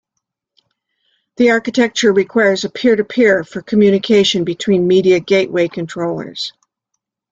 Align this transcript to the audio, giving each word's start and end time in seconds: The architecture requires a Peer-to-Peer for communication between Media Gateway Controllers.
The 1.35 1.51
architecture 1.51 2.11
requires 2.11 2.63
a 2.65 2.71
Peer-to-Peer 2.71 3.43
for 3.43 3.61
communication 3.61 4.43
between 4.45 4.87
Media 4.87 5.19
Gateway 5.19 5.67
Controllers. 5.67 6.53